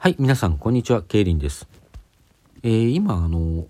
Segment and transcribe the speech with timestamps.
[0.00, 1.02] はい、皆さん、こんにちは。
[1.02, 1.66] ケイリンです。
[2.62, 3.66] えー今、あの、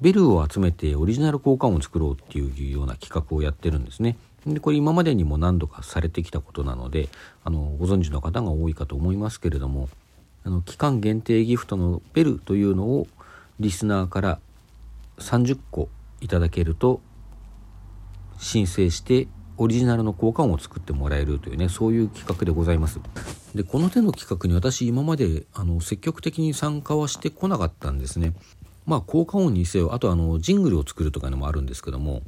[0.00, 4.16] ベルを集めてオリジナル交換音を作ろうっていうような企画をやってるんですね。
[4.46, 7.10] で、これ今までにも何度かされてきたことなので、
[7.44, 9.90] あの、ご存知の方が多いかと思いますけれども、
[10.44, 13.06] あの、期間限定ギフトのベルというのを
[13.60, 14.40] リスナーから
[15.18, 15.90] 30個
[16.22, 17.02] いただけると
[18.38, 22.98] 申請してオリジナルの交換音を作ってもらえるというねそういう企画でございます
[23.56, 28.34] でこの手の企画に私今まであの積極的に参加はしてこなかったんですね。
[28.84, 32.22] まあ交換音にせよあとあのジングルを作るとかのもあるんですけども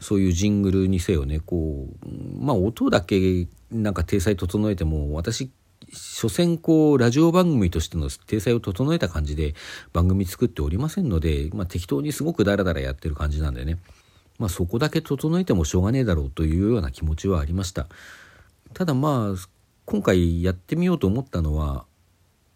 [0.00, 5.50] そういうジングルにせよねこうまあ音だけなんか体裁整えても私
[5.92, 9.54] 所詮こうラジオ番組としての体裁を整えた感じで
[9.92, 13.78] 番組作っておりませんので、まあ、適当にすごくダラダラやってる感じなんでね。
[14.38, 17.86] まあ、そこだけ整えてもしょうがねえだろうというような気持ちはありました。
[18.72, 19.53] ただまあ
[19.86, 21.84] 今回やってみようと思ったのは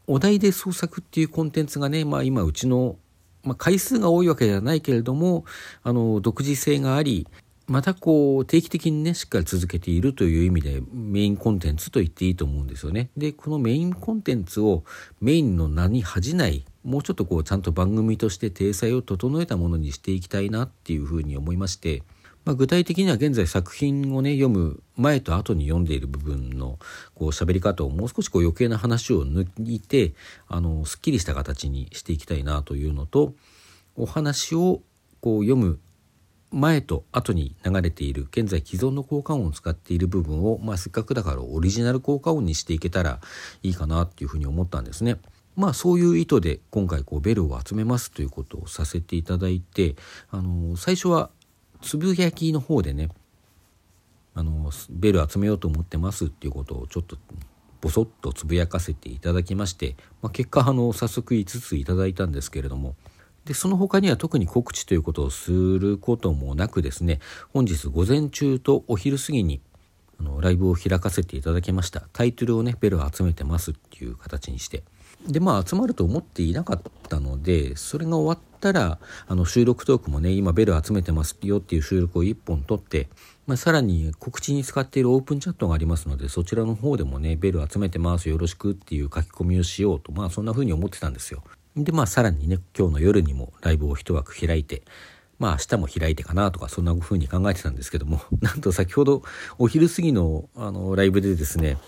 [0.07, 2.97] お題で創作っていうコンテンツがね、まあ、今うちの、
[3.45, 5.45] まあ、回数が多いわけではないけれども
[5.83, 7.27] あの独自性があり
[7.67, 13.11] またこう定期的にねしっかり続けているという意味でメインコンテンツと言っていいと思うんですよね。
[13.15, 14.85] でこのメインコンテンツを
[15.21, 22.03] メインの名に恥じないもうちょっとこうちゃんと番組として体裁を整えたものにしていきたいなっていうふうに思いまして、
[22.49, 26.79] まあ、具体的には現在作品をね読む前と後に読んでいる部分の
[27.15, 30.15] こう喋り方をもう少しこう余計な話を抜いて
[30.47, 33.35] あのすっきりした形にしていきたいなというのと
[33.97, 34.81] お話を
[35.21, 35.79] こう読む
[36.51, 43.21] 前と後に流れている現在既存の効果音を使っている部分を、まあ、せっかくだからオリジナル効果音にしていけたら
[43.63, 45.19] いいかなっていうふうに思ったんですね。
[45.55, 49.97] まあそういう意図で今回こうベルを集めますということをさせていただいて
[50.31, 51.31] あの最初は
[51.83, 53.09] つぶやきの方でね
[54.35, 57.17] あのベル集めようと思ってますっていうことをちょっと
[57.81, 62.95] ぼそっとつぶやかせていただきまして、まあ、結果あの早速5ついただいたんですけれども。
[63.45, 67.19] でその他には特に告知ということをすることもなくですね
[67.55, 69.63] 本日午前中とお昼過ぎに
[70.21, 72.09] あのライブを開かせていただきました。
[72.13, 74.83] タイトルをねベルを集めてますっていう形にして。
[75.27, 83.09] でまあ集まると思っていなかったのでそれが終わったらあの収録トークもね今ベル集めてますよっていう収録を1本撮って、
[83.47, 91.43] まあ、さらに告知に使っているオープンチャットがありますのでそちらの方でもねベル集めてますよろしくっていう書き込みをしようとまあそんな風に思ってたんですよ。
[91.77, 94.83] でまあさらにね今日の夜にもライブを一枠開いて
[95.39, 99.23] まあ明日も開いてかなとかそんな風に考えてたんですけども なんと先ほど
[99.59, 101.79] お昼過ぎのあのライブでですね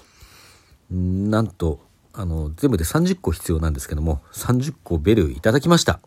[0.91, 1.81] なんと
[2.13, 6.01] あの全部で30個必要なんですけども30個ベルいただきました。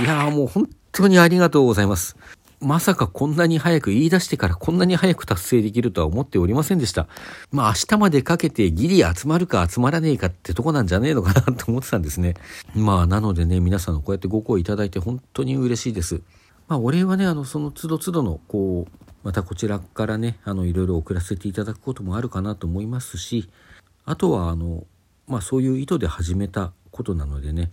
[0.00, 2.16] いやーもう本当にありがとうございます。
[2.62, 7.08] まさかこんなに早く言い出してからこんなに早く達成できるとは思っておりませんでした。
[7.50, 12.34] まあ明日までかけてギリ集まるか集まらねえかってとこなんじゃねえのかなと思ってたんですね。
[12.74, 16.22] まあなのでね皆さんのこうやってご好意いただいて本当に嬉しいです。
[16.68, 23.50] まあお礼はねあのその都度都度のこうまたこちらからねあのいろいろ送らせていただくこともあるかなと思いますし
[24.04, 24.84] あとはあの
[25.26, 27.72] まあそういう意図で始めたことなのでね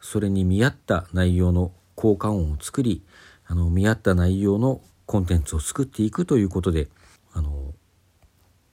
[0.00, 3.02] それに見合った内容の効果音を作り
[3.46, 6.88] あの見合った内容のコンテンツを作っていくということで
[7.32, 7.74] あの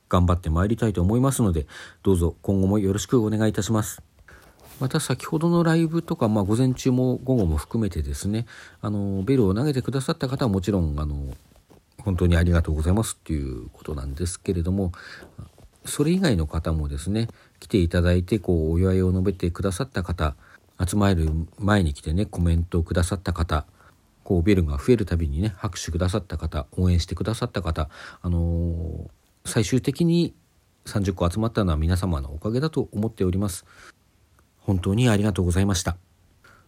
[0.10, 1.66] 頑張ってまいりたいと思いますので
[2.04, 4.02] どうぞ今後もよろしくお願いいたします。
[4.80, 8.46] また先ほどのライブとか、まあ、午前中も午後も含めてですね
[8.82, 11.36] あのベルを投げてくださった方はもちろんあの
[12.04, 14.92] 本当にありがとうございますっていうことなんですけれども
[15.86, 17.28] それ以外の方もですね
[17.60, 20.36] 来ていただいてこうお祝いを述べてくださった方
[20.86, 21.30] 集まる
[21.60, 23.66] 前に来てねコメントをくださった方
[24.24, 27.90] こうベルが増えるたびにね拍手くださった方応援してくださった方
[28.22, 30.34] あのー最終的に
[30.86, 33.66] 30個集まったのは皆様のおかげだと思っております。
[34.60, 35.98] 本当にありがとうございました、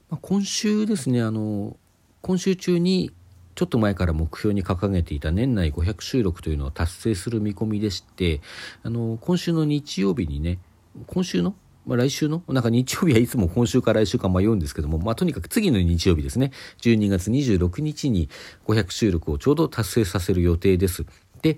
[0.10, 1.78] まあ、今週ですねあの
[2.22, 3.14] 今週中に
[3.56, 8.42] ちょっと前から目標に掲げていた年内500収録というのを達成する見込みでして
[8.84, 10.60] あの今週の日曜日にね
[11.08, 11.56] 今週の
[11.86, 12.44] まあ、来週の？
[12.48, 16.52] なんか日曜日はいつも今週か来週か迷うんですけども、まあ、とにかく次の日曜日ですね。
[16.82, 18.30] 12月26日に
[18.68, 21.06] 500収録をちょうど達成させる予定です。
[21.42, 21.58] で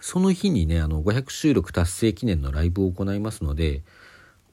[0.00, 3.82] その日にねあの500収録達成記念のライブを行いますので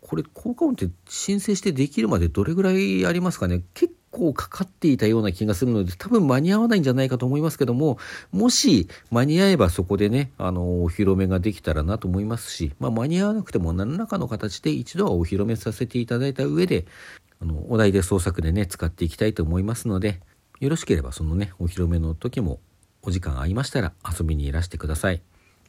[0.01, 3.63] これ効果音って申請してできるまでどれぐらいありますかね？
[3.73, 7.97] 結構かかっていたような気がするので多分間に合わないんじゃないかと思いますけども
[8.31, 16.85] もし間に合えばそこでねあのお披露目ができたらなと思いますし、まあ、間に合わなくても何らかの形で一度はお披露目させていただいた上で
[17.41, 20.19] あのお題で創作でね使っていきたいと思いますので
[20.59, 22.59] よろしければそのねお披露目の時も
[23.01, 25.21] お時間合いましたら遊びにいらしてください。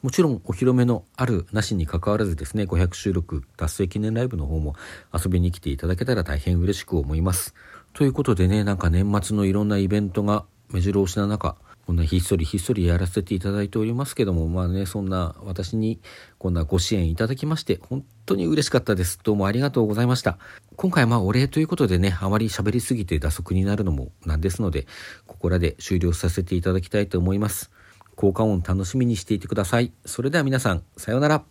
[0.03, 4.75] もちろんお披露目のあるなしに関わらずですね、500収録達成記念ライブの方も
[5.15, 7.55] 遊びに来ていただけたら大変嬉しく思います。
[7.95, 11.57] ということでね、なんか年末のいろんなイベントが目白押しな中、
[11.87, 16.01] こんなひっそりひっそりやらせていただいておりますけども、まあね、そんな私に
[16.39, 19.19] こんなご支援いただきまして、本当に嬉しかったです。
[19.23, 20.39] どうもありがとうございました。
[20.77, 24.87] 今回まあお礼ということでね、あまり喋りすぎて打足になるのもなんですので、
[25.27, 27.71] ここらで終了させていただきたいと思います。
[28.15, 29.93] 効果音楽しみにしていてください。
[30.07, 31.45] それでは皆さん、さようなら。